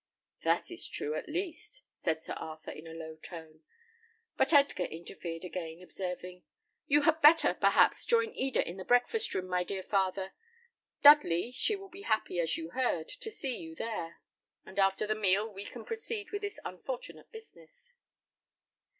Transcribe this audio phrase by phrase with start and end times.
[0.43, 3.61] "That is true, at least," said Sir Arthur, in a low tone.
[4.35, 6.41] But Edgar interfered again, observing,
[6.87, 10.33] "You had better, perhaps, join Eda in the breakfast room, my dear father.
[11.03, 14.19] Dudley, she will be happy, as you heard, to see you there;
[14.65, 17.93] and after the meal we can proceed with this unfortunate business."